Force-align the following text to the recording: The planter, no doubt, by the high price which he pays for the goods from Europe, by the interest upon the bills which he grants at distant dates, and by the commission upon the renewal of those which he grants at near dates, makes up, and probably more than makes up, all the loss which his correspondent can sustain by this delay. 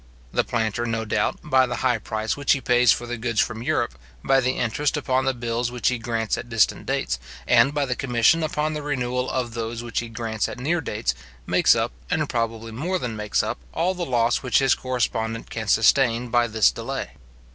The 0.33 0.43
planter, 0.43 0.87
no 0.87 1.05
doubt, 1.05 1.37
by 1.43 1.67
the 1.67 1.75
high 1.85 1.99
price 1.99 2.35
which 2.35 2.53
he 2.53 2.59
pays 2.59 2.91
for 2.91 3.05
the 3.05 3.17
goods 3.19 3.39
from 3.39 3.61
Europe, 3.61 3.93
by 4.23 4.39
the 4.41 4.53
interest 4.53 4.97
upon 4.97 5.25
the 5.25 5.33
bills 5.35 5.69
which 5.69 5.89
he 5.89 5.99
grants 5.99 6.39
at 6.39 6.49
distant 6.49 6.87
dates, 6.87 7.19
and 7.45 7.71
by 7.71 7.85
the 7.85 7.95
commission 7.95 8.41
upon 8.41 8.73
the 8.73 8.81
renewal 8.81 9.29
of 9.29 9.53
those 9.53 9.83
which 9.83 9.99
he 9.99 10.09
grants 10.09 10.49
at 10.49 10.57
near 10.57 10.81
dates, 10.81 11.13
makes 11.45 11.75
up, 11.75 11.91
and 12.09 12.27
probably 12.29 12.71
more 12.71 12.97
than 12.97 13.15
makes 13.15 13.43
up, 13.43 13.59
all 13.75 13.93
the 13.93 14.03
loss 14.03 14.41
which 14.41 14.57
his 14.57 14.73
correspondent 14.73 15.51
can 15.51 15.67
sustain 15.67 16.29
by 16.29 16.47
this 16.47 16.71
delay. 16.71 17.11